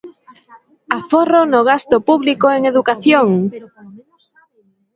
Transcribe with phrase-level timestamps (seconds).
[0.97, 3.27] ¡Aforro no gasto público en educación!